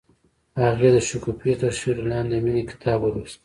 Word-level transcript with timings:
هغې 0.63 0.89
د 0.95 0.97
شګوفه 1.07 1.51
تر 1.61 1.71
سیوري 1.79 2.03
لاندې 2.11 2.35
د 2.39 2.43
مینې 2.45 2.63
کتاب 2.71 2.99
ولوست. 3.01 3.39